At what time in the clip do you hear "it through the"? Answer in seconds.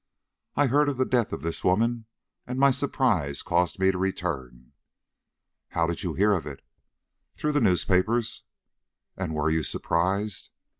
6.47-7.61